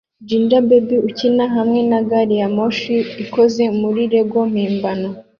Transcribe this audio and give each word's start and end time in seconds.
Ginger 0.27 0.63
baby 0.69 0.95
ukina 1.07 1.45
hamwe 1.55 1.79
na 1.89 1.99
gari 2.09 2.35
ya 2.41 2.47
moshi 2.55 2.95
ikozwe 3.23 3.63
muri 3.79 4.01
lego 4.13 4.37
mpimbano 4.51 5.09